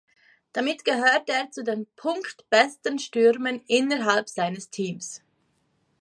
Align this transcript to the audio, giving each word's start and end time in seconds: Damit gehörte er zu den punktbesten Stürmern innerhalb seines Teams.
Damit 0.53 0.83
gehörte 0.83 1.31
er 1.31 1.51
zu 1.51 1.63
den 1.63 1.85
punktbesten 1.95 2.97
Stürmern 2.97 3.61
innerhalb 3.67 4.29
seines 4.29 4.71
Teams. 4.71 5.21